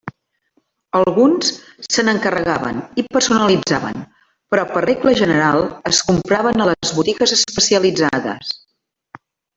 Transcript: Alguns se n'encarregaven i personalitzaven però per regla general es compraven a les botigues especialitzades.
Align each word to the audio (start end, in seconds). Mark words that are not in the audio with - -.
Alguns 0.99 1.51
se 1.95 2.05
n'encarregaven 2.07 2.79
i 3.03 3.05
personalitzaven 3.17 4.01
però 4.55 4.63
per 4.73 4.83
regla 4.87 5.13
general 5.21 5.63
es 5.93 6.01
compraven 6.09 6.67
a 6.67 6.71
les 6.73 6.95
botigues 7.01 7.35
especialitzades. 7.39 8.55